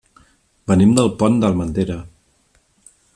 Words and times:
Venim 0.71 0.95
del 0.99 1.11
Pont 1.21 1.37
d'Armentera. 1.43 1.99